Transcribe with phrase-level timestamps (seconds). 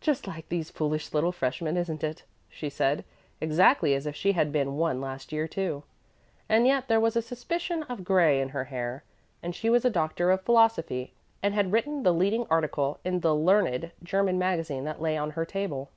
[0.00, 3.04] "Just like these foolish little freshmen; isn't it?" she said,
[3.40, 5.82] exactly as if she had been one last year too.
[6.48, 9.02] And yet there was a suspicion of gray in her hair,
[9.42, 13.34] and she was a doctor of philosophy and had written the leading article in the
[13.34, 15.90] learned German magazine that lay on her table.